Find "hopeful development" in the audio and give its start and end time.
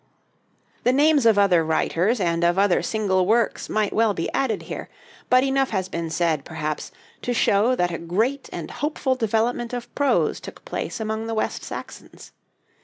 8.71-9.73